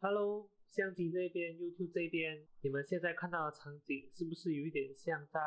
[0.00, 5.40] Hello，相机这边，YouTube 这边，你们现在看到的场景是不是有一点像在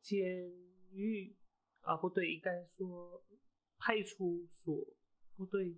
[0.00, 0.22] 监
[0.92, 1.36] 狱？
[1.80, 3.20] 啊，不对，应该说
[3.76, 4.86] 派出所。
[5.36, 5.76] 不对，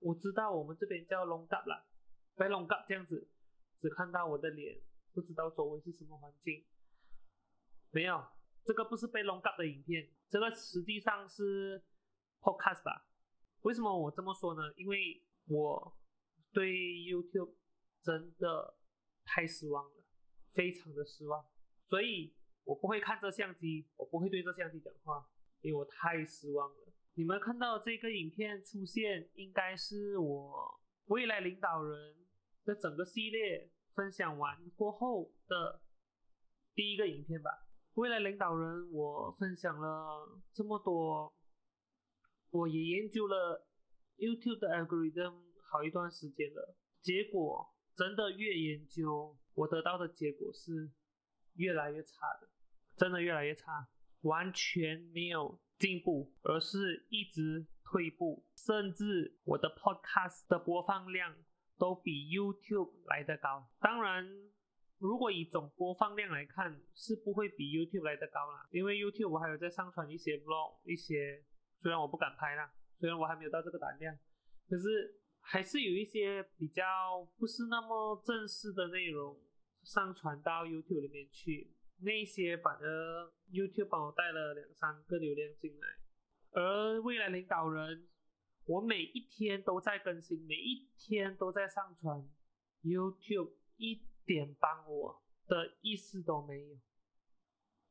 [0.00, 1.86] 我知道我们这边叫龙岗啦，
[2.34, 3.30] 白龙岗这样子，
[3.80, 4.82] 只看到我的脸，
[5.12, 6.66] 不知道周围是什么环境。
[7.92, 8.20] 没有，
[8.64, 11.80] 这个不是被龙岗的影片，这个实际上是
[12.40, 13.06] Podcast 吧？
[13.60, 14.74] 为什么我这么说呢？
[14.74, 15.96] 因为我
[16.52, 17.54] 对 YouTube
[18.02, 18.76] 真的
[19.24, 20.04] 太失望了，
[20.52, 21.44] 非常的失望，
[21.88, 25.28] 所以我不会看这相机，我不会对这相机讲话，
[25.60, 26.92] 因为我太失望了。
[27.14, 32.16] 你们看到这个影片出现，应该是我未来领导人
[32.64, 35.82] 的整个系列分享完过后的
[36.74, 37.50] 第一个影片吧。
[37.94, 41.34] 未来领导人，我分享了这么多，
[42.50, 43.68] 我也研究了
[44.16, 50.90] YouTube 的 algorithm 好一段时间了，结果真的越研究，我得到的结果是
[51.54, 52.48] 越来越差的，
[52.96, 53.88] 真的越来越差，
[54.22, 55.60] 完全没有。
[55.80, 61.34] 进步，而是一直退步，甚至我的 podcast 的播放量
[61.78, 63.66] 都比 YouTube 来得高。
[63.80, 64.28] 当然，
[64.98, 71.42] 如果以总播放量来看，是不会比 YouTube 来得高啦，因为 YouTube 我还有在上传一些 vlog，一些
[71.80, 74.14] 虽然我不敢拍啦，虽然我还没有到这个胆量，
[74.68, 79.36] 可是还是有一些比较不是那么正式的内容
[79.82, 81.74] 上传到 YouTube 里面去。
[82.02, 85.86] 那些反而 YouTube 帮我带了两三个流量进来，
[86.52, 88.08] 而未来领导人，
[88.64, 92.26] 我每一天都在更新，每一天都在上传
[92.82, 96.78] ，YouTube 一点帮我的意思都没有。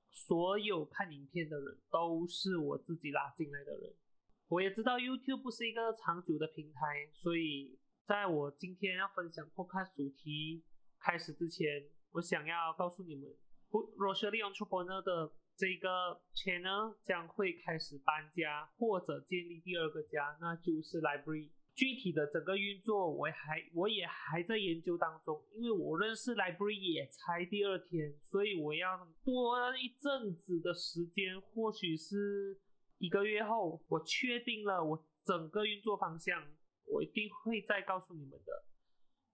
[0.09, 3.95] 所有看影片的人都是我自己拉进来的人，
[4.50, 10.64] 我也知道 YouTube 不是一个长久的平台，所以在我今天要分享 Podcast 主题
[11.00, 13.30] 开始之前，我想要告诉你们。
[13.95, 21.51] 若是利用 Entrepreneur 的这个 channel 将会开始搬家或者建立第二个家，那就是 Library。
[21.75, 32.59] 具体的整个运作，我还我也还在研究当中，因为我认识 Library 也才第二天，所以我要多一阵子的时间，或许是
[33.00, 36.46] 一个月后，我确定了我整个运作方向，
[36.86, 38.66] 我一定会再告诉你们的。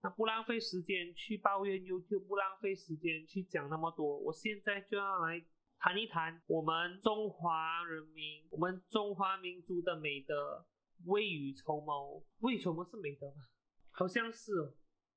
[0.02, 4.18] 那不浪费时间去抱怨 YouTube，不浪费时间去讲那么多。
[4.18, 5.44] 我现在就要来
[5.78, 10.64] 谈一谈我们中华人民、我们中华民族的美德——
[11.06, 12.24] 未雨绸缪。
[12.38, 13.46] 未雨绸缪是美德吗？
[13.90, 14.52] 好像是，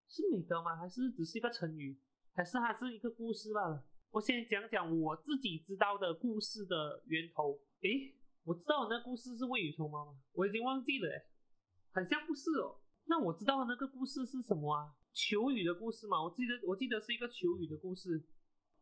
[0.08, 0.76] 是美德吗？
[0.76, 2.00] 还是只是一个成语？
[2.34, 3.86] 还是还是一个故事罢了？
[4.10, 7.62] 我先讲讲我自己知道的故事的源头。
[7.82, 10.20] 诶，我知道那故事是未雨绸缪吗？
[10.34, 11.26] 我已经忘记了，诶，
[11.94, 12.82] 好像不是哦。
[13.06, 14.96] 那我知道那个故事是什么啊？
[15.12, 18.24] 求雨的故事嘛，我记得我记得是一个求雨的故事。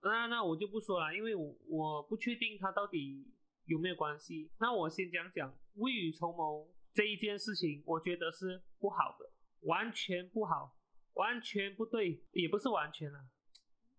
[0.01, 3.25] 那那我就不说了，因为我我不确定它到底
[3.65, 4.51] 有没有关系。
[4.59, 9.31] 那我先讲讲未雨绸缪这一件事情，我觉得是不好的，
[9.61, 10.77] 完全不好，
[11.13, 13.29] 完全不对，也不是完全啊。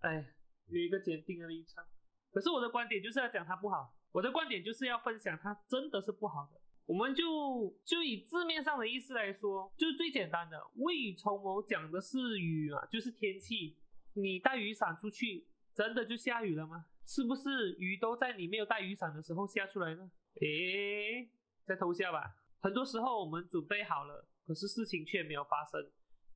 [0.01, 0.35] 哎，
[0.69, 1.85] 有一个坚定的立场。
[2.31, 6.61] 可是我的观点就是要讲它不好，我的观点就是要分享它真的是不好的。
[6.87, 13.77] 我们就就以字面上的意思来说，就是最简单的未雨绸缪，讲的是雨啊，就是天气。
[14.15, 16.87] 你带雨伞出去，真的就下雨了吗？
[17.07, 20.11] 是不是雨都在你没有带雨伞的时候下出来呢？
[20.41, 21.31] 诶，
[21.65, 22.35] 在偷笑吧？
[22.61, 25.89] 很多时候我们准备好了，可是事情却没有发生。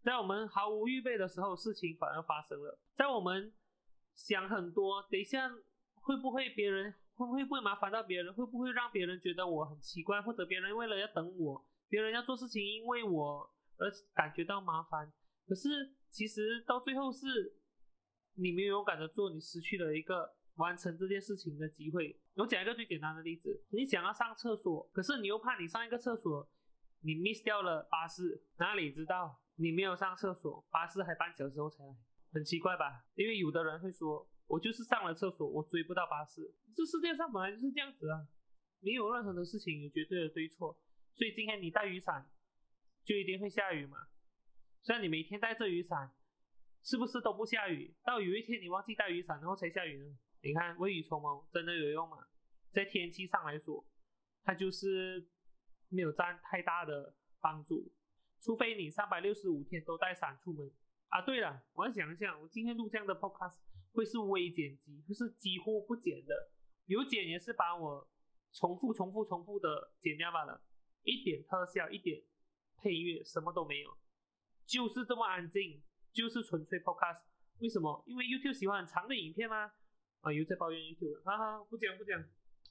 [0.04, 2.78] 在我们毫无预备的时候，事情反而发生了。
[2.94, 3.52] 在我们
[4.14, 5.50] 想很多，等一下
[5.94, 6.94] 会不会别人？
[7.26, 8.32] 会不会麻烦到别人？
[8.34, 10.20] 会不会让别人觉得我很奇怪？
[10.22, 15.12] 或者别人为了要等我，别人要做事情，因为我而感觉到麻烦？
[15.46, 17.58] 可是其实到最后是
[18.34, 22.20] 你没有勇敢的做，你失去了一个完成这件事情的机会。
[22.34, 26.48] 我讲一个最简单的例子：你想要上厕所，可是你又怕你上一个厕所，
[27.00, 31.94] 你 miss 掉了巴士，哪里知道你没有上厕所，巴士还半小时后才来，
[32.32, 33.04] 很奇怪吧？
[33.14, 34.28] 因为有的人会说。
[34.52, 36.42] 我就是上了厕所，我追不到巴士。
[36.76, 38.28] 这世界上本来就是这样子啊，
[38.80, 40.78] 没有任何的事情有绝对的对错。
[41.14, 42.30] 所以今天你带雨伞，
[43.02, 44.08] 就一定会下雨嘛？
[44.82, 46.12] 虽然你每天带着雨伞，
[46.82, 47.96] 是不是都不下雨？
[48.04, 50.18] 到有一天你忘记带雨伞，然后才下雨呢？
[50.42, 52.18] 你看未雨绸缪真的有用吗？
[52.72, 53.82] 在天气上来说，
[54.42, 55.30] 它就是
[55.88, 57.90] 没有占太大的帮助，
[58.38, 60.70] 除非你三百六十五天都带伞出门
[61.08, 61.22] 啊。
[61.22, 63.56] 对了，我要想一想，我今天录这样的 podcast。
[63.92, 66.50] 会是微剪辑，就是几乎不剪的，
[66.86, 68.08] 有剪也是把我
[68.52, 70.62] 重复、重复、重复的剪掉罢了，
[71.02, 72.22] 一点特效、一点
[72.76, 73.96] 配乐，什么都没有。
[74.64, 77.22] 就是这么安静，就是纯粹 podcast。
[77.58, 78.02] 为什么？
[78.06, 79.70] 因为 YouTube 喜欢很长的影片吗？
[80.20, 82.22] 啊，又在抱怨 YouTube 了，哈哈，不讲不讲，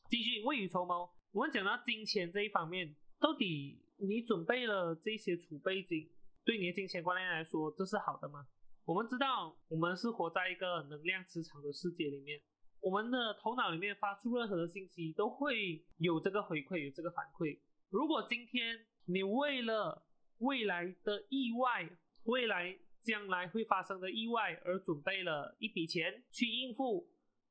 [0.09, 1.09] 继续未雨绸缪。
[1.31, 6.09] 我们讲到金钱这一方面，到底你准备了这些储备金，
[6.43, 8.47] 对你的金钱观念来说，这是好的吗？
[8.83, 12.41] 我们知道，我们是活在一个能量磁场的世界里面，
[12.79, 17.59] 我们的头脑里面发出任何的信息，都会有这个回馈，有这个反馈。
[17.89, 20.05] 如果今天你为了
[20.39, 21.87] 未来的意外，
[22.23, 27.07] 未来将来会发生的意外而准备了一笔钱去应付，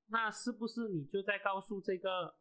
[0.08, 2.34] 那是不是你就在告诉这个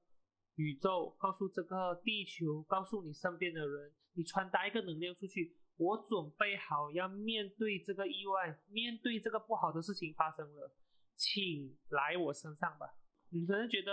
[0.56, 5.58] 宇宙，告诉这个地球，告诉你身边的人，你传达一个能量出去？
[5.79, 10.69] 我准备好要面对这个意外，面对这个不好的事情发生了，
[11.15, 12.97] 请来我身上吧。
[13.29, 13.91] 你可能觉得，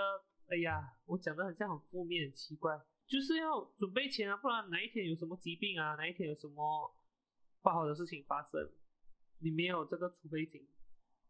[0.48, 6.92] 哎呀，我讲的很像很负面、很奇怪，就是要准备钱啊，不然哪一天有什么疾病啊，哪一天有什么
[7.62, 8.60] 不好的事情发生，
[9.38, 10.66] 你没有这个储备金，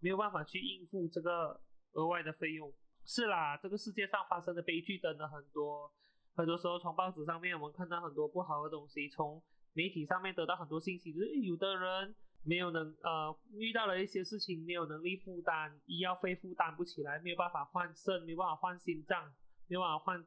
[0.00, 1.60] 没有办法去应付这个
[1.92, 2.72] 额外的费用。
[3.04, 5.92] 是啦，这个世界上发生的悲剧真的很多，
[6.34, 9.42] 很多时候从报纸上面我们看到很多不好的东西，从
[9.76, 19.30] 媒体上面得到很多信息，就是有的人没有能呃遇到了一些事情，没有能力负担医药费，负担不起来，没有办法换肾，没有办法换心脏，
[19.68, 20.24] 没有办法换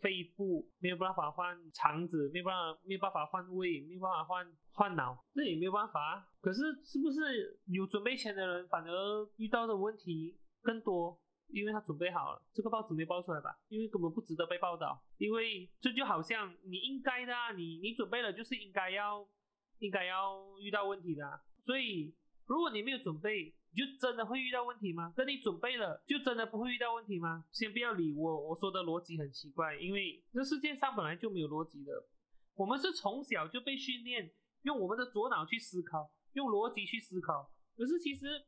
[0.00, 6.26] 肺部，没有办法换肠子，没有办法没有办法换胃，没有办法换换脑，那也没有办法。
[6.40, 11.20] 可是是不是有准备钱的人反而遇到的问题更多？
[11.54, 13.56] 因为他准备好了，这个报纸没报出来吧？
[13.68, 15.00] 因为根本不值得被报道。
[15.18, 19.24] 因为这就好像你应该的，啊，你你准备了就是应该要，
[19.78, 21.40] 应该要遇到问题的。
[21.64, 22.12] 所以
[22.46, 25.12] 如果你没有准备，你就真的会遇到问题吗？
[25.16, 27.44] 跟你准备了，就真的不会遇到问题吗？
[27.52, 31.92] 先不要理我，我说的逻辑很奇怪，因为这世界上本来就没有逻辑的。
[32.56, 37.52] 我们是从小就被训练用我们的左脑去思考，用逻辑去思考。
[37.76, 38.44] 可是其实。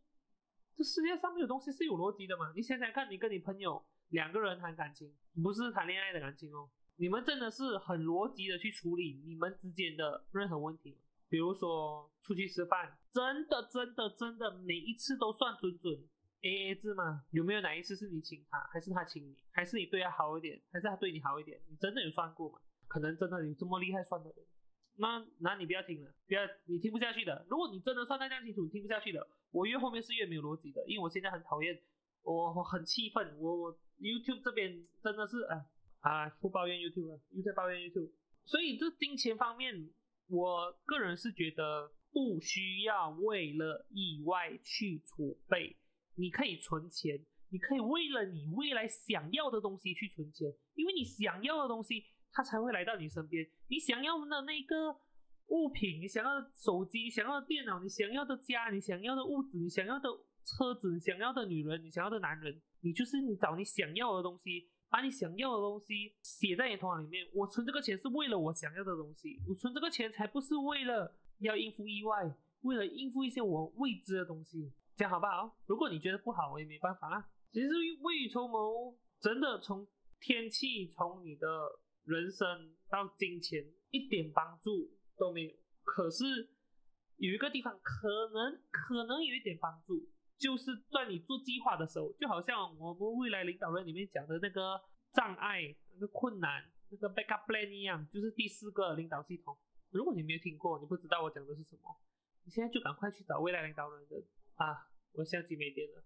[0.76, 2.52] 这世界上没有东西是有逻辑的嘛？
[2.54, 5.10] 你想想看，你跟你朋友两个人谈感情，
[5.42, 10.98] 不是谈恋爱的感情哦，你们真的是很逻辑的去处理你们之间的任何问题。
[11.28, 15.92] 比如说出去吃饭，真的真的真的每一次都算准准
[16.42, 17.24] A A 制吗？
[17.30, 21.58] 有没有哪一次是你请他，还是他请你，还是你对他好一点，还是他对你好一点？
[21.68, 22.60] 你真的有算过吗？
[22.86, 24.46] 可能真的有这么厉害算的人。
[24.98, 27.44] 那那你不要听了，不要你听不下去的。
[27.50, 29.26] 如果你真的算得这样清楚，你听不下去的，
[29.56, 31.80] 我越后面是越没有逻辑的，因为我现在很讨厌，
[32.22, 35.64] 我很气愤，我我 YouTube 这边真的是啊
[36.00, 38.10] 啊不抱怨 YouTube，了，you 在抱怨 YouTube。
[38.44, 39.88] 所以这金钱方面，
[40.28, 45.74] 我个人是觉得不需要为了意外去储备，
[46.16, 52.04] 你可以存钱，你可以为了你未来想要的东西去存钱，因为你想要的东西。
[52.32, 53.48] 它才会来到你身边。
[53.68, 54.94] 你想要的那个
[55.48, 60.08] 物品，你想要的手机，想要的电脑，你想要的家，你想要的物质，你想要的
[60.44, 67.26] 车子，你想要的女人，你想要的男人，你就是你找你想要的东西，把你想要的东西写在你头脑里面。
[67.32, 74.72] 我存这个钱是为了我想要的东西，我存这个钱才不是为了要应付意外，为了应付一些我未知的东西。
[74.96, 75.56] 这样好不好？
[75.66, 77.28] 如果你觉得不好，我也没办法啊。
[77.52, 77.68] 其实
[78.00, 79.86] 未雨绸缪，真的从
[80.20, 81.46] 天气，从你的。
[82.06, 84.88] 人生到金钱一点帮助
[85.18, 86.24] 都没有，可是
[87.16, 94.80] 有一个地方可能可能有一点帮助，就是在你做计划的时候，就好像我们未来领导人里面讲的那个
[95.12, 99.56] 障碍、那个困难、那个 backup plan 一样，就是第四个领导系统。
[99.90, 101.82] 如果你没有听过，你不知道我讲的是什么，
[102.44, 104.22] 你现在就赶快去找未来领导人的
[104.56, 104.90] 啊！
[105.12, 106.04] 我相机没电了，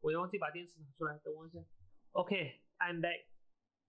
[0.00, 1.58] 我又忘记把电池拿出来，等我一下。
[2.12, 3.24] OK，I'm back，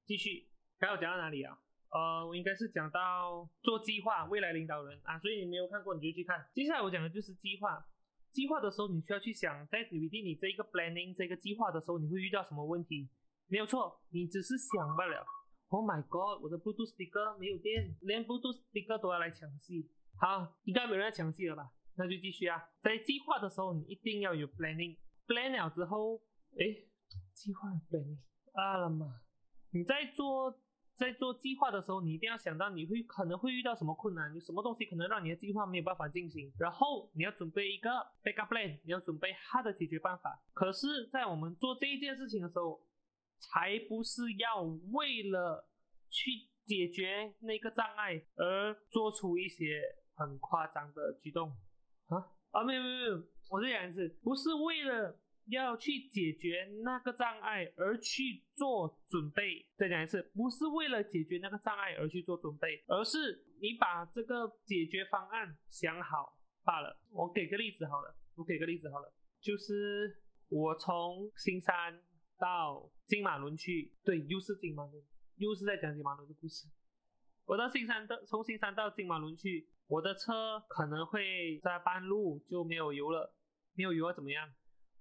[0.05, 0.49] 继续。
[0.79, 1.61] 刚刚讲到哪里啊？
[1.95, 6.45] 呃，我应该是讲到做计划，未来领导人啊，所以你没有看过你就去看。
[6.53, 7.87] 接下来我讲的就是计划。
[8.31, 13.09] 计划的时候，你需要去想，在拟定你这一个 planning 这个计划的时候，你会遇到什么问题？
[13.47, 15.25] 没有错，你只是想罢了。
[15.69, 19.89] Oh my god，我的 Bluetooth speaker 没有电，连 Bluetooth speaker 都要来抢戏。
[20.19, 21.71] 好，应该没人要抢戏了吧？
[21.95, 22.61] 那就继续啊。
[22.83, 26.21] 在计划的时候，你一定要有 planning，plan 了之后，
[26.59, 26.75] 哎，
[27.33, 28.17] 计划 planning，
[28.51, 29.21] 啊了嘛，
[29.71, 30.59] 你在做。
[30.95, 37.89] 在做计划的时候，你一定要想到你会可能会遇到什么困难，有什么东西可能让你的计划没有办法进行，然后你要准备一个
[38.23, 40.41] backup plan，你要准备它的解决办法。
[40.53, 42.81] 可是，在我们做这一件事情的时候，
[43.39, 44.61] 才不是要
[44.93, 45.67] 为了
[46.09, 46.31] 去
[46.65, 49.81] 解决那个障碍而做出一些
[50.15, 51.49] 很夸张的举动
[52.07, 52.17] 啊
[52.51, 52.63] 啊！
[52.63, 55.19] 没有没有没有，我是讲一次，不是为了。
[55.47, 59.65] 要去解决那个障碍而去做准备。
[59.75, 66.99] 再讲一次，不是为了解决那个障碍而去做准备，而是你把这个解决方案想好，罢了。
[67.11, 72.01] 我给个例子好了，我给个例子好了，就是我从新山
[72.39, 75.03] 到金马仑去，对，又是金马仑，
[75.37, 76.67] 又是在讲金马仑的故事。
[77.45, 83.35] 我到新山的，从新山到金马仑去，我的车可能会在半路就没有油了，
[83.75, 84.51] 没有油了怎么样？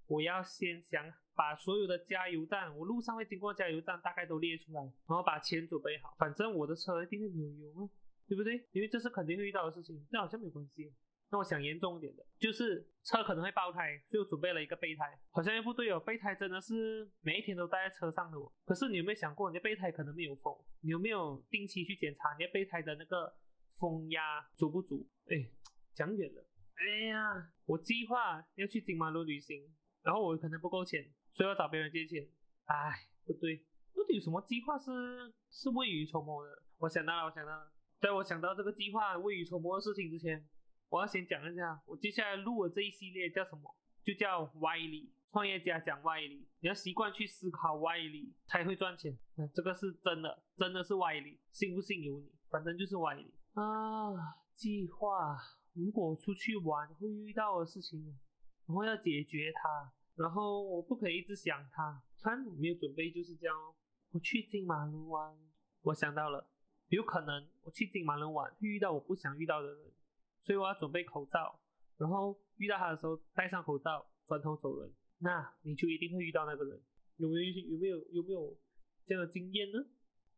[0.06, 7.90] 我要先想把所有的加油站，我路上会经过加油站，大概都列出来，然后把钱准备好，反正我的车一定会没有油嘛，
[8.28, 8.66] 对不对？
[8.73, 10.92] 因为这是肯定会遇到的事情，那好像没关系。
[11.30, 15.18] 那我想严重一点的，就是车可能会爆胎，所以我准备了一个备胎。
[15.30, 18.52] 好像又不对哦，备胎真的是每一天都带在车上的哦。
[18.64, 20.54] 可是你有没有想过，你的备胎可能没有风？
[20.82, 23.34] 你有没有定期去检查你的备胎的那个
[23.80, 25.08] 风压足不足？
[25.26, 25.50] 哎，
[25.92, 26.46] 讲远了。
[26.76, 29.64] 哎呀，我计划要去金马路旅行，
[30.04, 32.28] 然后我可能不够钱，所以要找别人借钱。
[32.66, 33.56] 哎，不对，
[33.92, 36.62] 到底有什么计划是是未雨绸缪的？
[36.78, 40.46] 我想到了，我想到了，在我想到这个计划未雨绸缪的事情之前。
[40.90, 43.75] 我要先讲一下，我接下来录的这一系列叫什么？
[44.04, 45.12] 就叫歪理。
[45.32, 49.18] 创业家讲歪理，你要习惯去思考歪理才会赚钱。
[49.52, 54.12] 这个是真的，真的是歪理，信不信由你，反正就是歪理啊。
[54.52, 55.37] 计划，
[55.73, 58.16] 如果出去玩会遇到的事情，
[58.66, 62.02] 然后要解决它，然后我不可以一直想它。
[62.23, 63.75] 看没有准备就是这样哦。
[64.11, 65.37] 我去金马仑玩，
[65.83, 66.49] 我想到了，
[66.88, 69.92] 有可能我去金马仑玩会遇到我不想遇到的人。
[70.40, 71.61] 所以我要准备口罩，
[71.99, 74.92] 然后遇到他的时候戴上口罩，转头走人。
[75.18, 76.83] 那你就一定会遇到那个人，
[77.16, 78.56] 有没有有没有有没有
[79.06, 79.78] 这样的经验呢？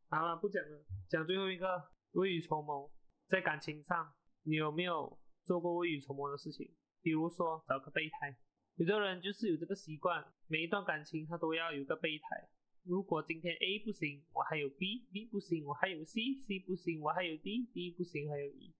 [0.09, 2.91] 好了，不讲了，讲最后一个未雨绸缪。
[3.29, 6.73] 在感情上，你有没有做过未雨绸缪的事情？
[7.07, 8.37] 比如说找个备胎。
[8.75, 12.49] 有的人就是有这个习惯，每一段感情他都要有个备胎。
[12.83, 18.75] 如果今天 A 不行，我还有 B；B 不行，我还有 C；C 不行，我还有 D；D 不行，还有 E。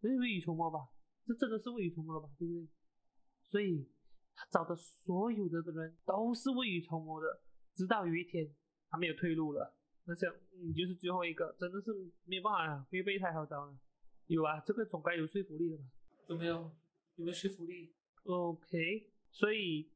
[0.00, 0.88] 这是未雨绸缪吧？
[1.26, 2.30] 这真的是未雨绸缪了吧？
[2.38, 2.66] 对不对？
[3.42, 3.86] 所以
[4.34, 7.42] 他找的所有的的人都是未雨绸缪的，
[7.74, 8.50] 直到有一天
[8.88, 10.32] 他没有退路了，那想
[10.64, 11.92] 你就是最后一个，真的是
[12.24, 13.78] 没办法了，没有备胎好找了。
[14.28, 15.84] 有啊，这个总该有说服力了吧？
[16.28, 16.74] 有没有？
[17.16, 17.92] 有没有说服力
[18.24, 19.90] ？OK，所以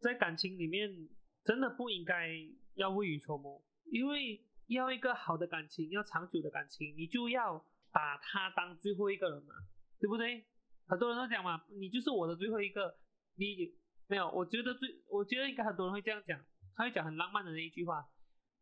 [0.00, 1.08] 在感情里面
[1.44, 2.30] 真的不应该
[2.74, 7.64] 要未雨绸缪，因为要一个好的感情，要长久的感情，你就要。
[7.94, 9.54] 把他当最后一个人嘛，
[10.00, 10.44] 对不对？
[10.88, 12.98] 很多人都讲嘛，你就是我的最后一个。
[13.36, 13.72] 你
[14.08, 14.28] 没有？
[14.32, 16.44] 我觉得最，我觉得应该很多人会这样讲，
[16.74, 18.04] 他会讲很浪漫的那一句话：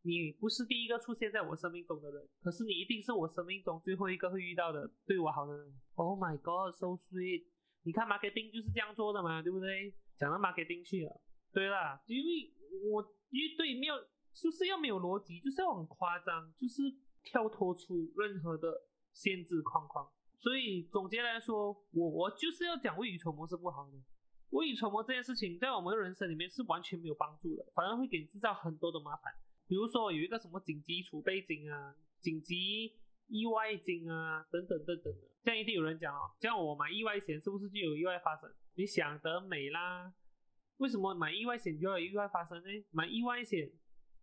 [0.02, 5.80] 你不是第一个出现在我生命中的人，可是你一定是我生命中最后一个会遇到的对我好的人。
[5.94, 7.46] Oh my god, so sweet！
[7.84, 9.94] 你看 marketing 就是这样做的嘛，对不对？
[10.16, 11.20] 讲到 marketing 去了。
[11.52, 12.52] 对啦，因为
[12.90, 13.94] 我因为对没有
[14.32, 16.82] 就是要没有逻辑，就是要很夸张，就是
[17.22, 18.88] 跳脱出任何的。
[19.14, 23.92] 限制框框，所以总结来说，我我就是要讲未雨绸缪是不好的。
[24.48, 29.30] 未雨绸缪这件事情在我们的人生里面是完全没有帮助的，反而会给你制造很多的麻烦。
[29.68, 32.96] 比如说有一个什么紧急储备金啊、紧急
[33.28, 38.52] 意外金啊等等等等的，这样一定有人讲哦，这样我买意外险是不是就有意外发生？
[38.74, 40.12] 你想得美啦！
[40.78, 42.68] 为什么买意外险就要有意外发生呢？
[42.90, 43.70] 买意外险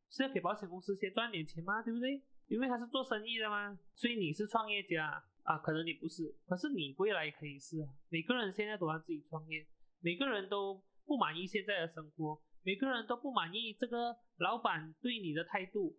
[0.10, 1.82] 是要给保险公司先赚点钱吗？
[1.82, 2.22] 对不对？
[2.48, 7.78] 因为他是做生意的嘛，所以你是创业家啊，可能你不是，可是你未来可以是。
[8.10, 9.66] 每个人现在都要自己创业，
[10.02, 15.98] 每个人都不满意现在的生活，每个人都不满意这个老板对你的态度。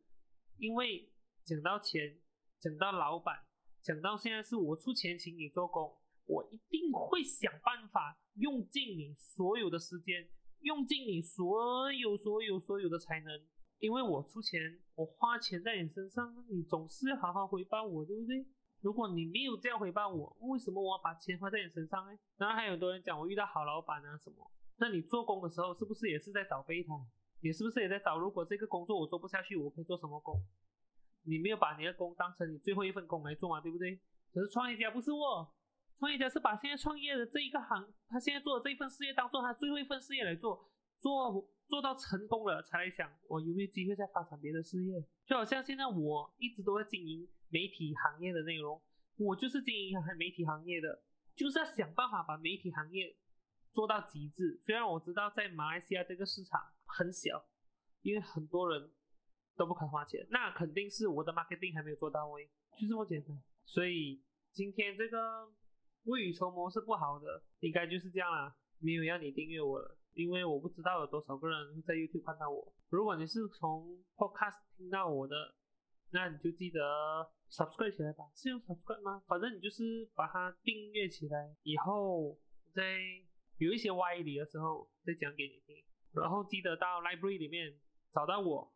[0.58, 1.08] 因为
[1.44, 2.18] 讲到钱，
[2.60, 3.34] 讲到老板，
[3.80, 10.28] 讲到现在是我出钱请你做工，我一定会想办法用尽你所有的时间，
[10.60, 13.40] 用尽你所有所有所有的才能。
[13.78, 18.46] 因为我出钱，我花钱在你身上，你总是要好好回报我，对不对？
[18.82, 22.18] 如果你没有这样回报我，为什么我要把钱花在你身上呢？
[22.36, 26.92] 然后还有很多人讲我遇到好老板啊什么，那你做工的时候是不是也是在找备胎？
[27.40, 28.18] 你是不是也在找？
[28.18, 30.36] 如果这个工作我做不下去，我可以做什么工？
[31.22, 34.00] 你没有把你的工当成你最后一份工来做嘛，对不对？
[34.32, 35.52] 可是创业家不是我，
[35.98, 41.48] 创业家是把现在创业的这一个行，他现在做的这一份事业当做他最后一份事业来做，做。
[41.70, 48.82] 做到成功了才来想我有没有机会再发展别的事业，就好像现在我一直都在经营媒体行业的内容，
[49.16, 51.04] 我就是经营媒体行业的，
[51.36, 53.16] 就是要想办法把媒体行业
[53.72, 54.58] 做到极致。
[54.60, 57.46] 虽然我知道在马来西亚这个市场很小，
[58.02, 58.90] 因为很多人
[59.56, 62.48] 都不肯花钱，那肯定是我的 marketing 还没有做到位，
[62.80, 63.36] 就这么简单。
[63.64, 65.48] 所以今天这个
[66.04, 68.56] 未雨绸缪是不好的，应该就是这样啦。
[68.78, 69.96] 没有要你订阅我了。
[70.14, 72.72] 因为我不知道有多少个人在 YouTube 看到我。
[72.88, 75.54] 如果你是从 Podcast 听到我的，
[76.10, 76.80] 那你就记得
[77.48, 78.24] subscribe 起来吧。
[78.34, 79.22] 是用 subscribe 吗？
[79.28, 82.36] 反正你就是把它订阅起来，以后
[82.74, 82.98] 在
[83.58, 85.76] 有一些歪理的时候再讲给你听。
[86.12, 87.72] 然后记得到 library 里面
[88.12, 88.74] 找到我，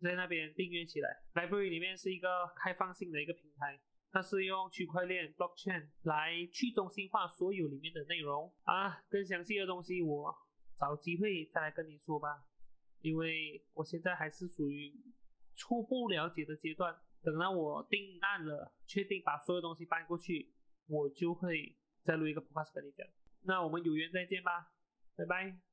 [0.00, 1.22] 在那边订阅起来。
[1.34, 3.80] library 里面是一个开放性的一个平台，
[4.12, 9.00] 它是用区块链 blockchain 来去中心化所有里面的内容啊。
[9.08, 10.34] 更详细的东西我
[10.78, 12.44] 找机会再来跟你说吧，
[13.00, 14.92] 因为我现在还是属于
[15.54, 16.94] 初步了解的阶段。
[17.22, 20.54] 等到我定案了，确定把所有东西搬过去，
[20.86, 23.04] 我就会再录一个 podcast 跟你讲。
[23.42, 24.70] 那我们有缘再见吧，
[25.16, 25.65] 拜拜。